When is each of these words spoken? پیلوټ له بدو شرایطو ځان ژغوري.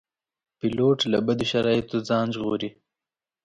پیلوټ 0.59 0.99
له 1.11 1.19
بدو 1.25 1.45
شرایطو 1.51 1.97
ځان 2.09 2.27
ژغوري. 2.35 2.69